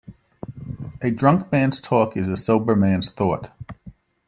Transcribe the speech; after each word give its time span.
A 1.01 1.11
drunk 1.11 1.51
man's 1.51 1.79
talk 1.79 2.17
is 2.17 2.27
a 2.27 2.35
sober 2.35 2.75
man's 2.75 3.11
thought. 3.11 3.51